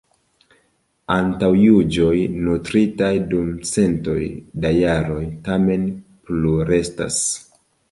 [1.15, 2.13] Antaŭjuĝoj
[2.47, 4.17] nutritaj dum centoj
[4.65, 5.87] da jaroj tamen
[6.31, 7.23] plurestas.